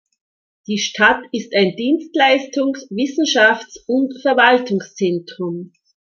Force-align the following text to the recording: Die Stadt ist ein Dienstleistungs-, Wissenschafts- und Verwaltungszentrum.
Die 0.65 0.79
Stadt 0.79 1.21
ist 1.31 1.53
ein 1.53 1.75
Dienstleistungs-, 1.75 2.89
Wissenschafts- 2.89 3.77
und 3.85 4.19
Verwaltungszentrum. 4.23 5.73